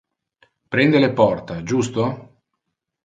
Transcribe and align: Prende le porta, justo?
Prende 0.73 0.97
le 1.03 1.11
porta, 1.19 1.59
justo? 1.73 2.01